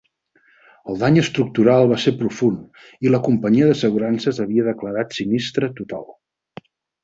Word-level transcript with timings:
El 0.93 0.95
dany 1.03 1.19
estructural 1.23 1.89
va 1.91 1.99
ser 2.05 2.13
profund, 2.23 2.81
i 3.09 3.13
la 3.17 3.21
companyia 3.29 3.69
d'assegurances 3.73 4.43
havia 4.47 4.69
declarat 4.73 5.17
sinistre 5.23 5.75
total. 5.83 6.13